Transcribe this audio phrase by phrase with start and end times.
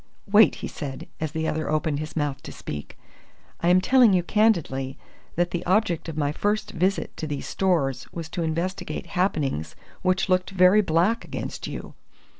[0.25, 2.97] Wait," he said, as the other opened his mouth to speak.
[3.59, 4.97] "I am telling you candidly
[5.35, 10.27] that the object of my first visit to these Stores was to investigate happenings which
[10.27, 11.93] looked very black against you.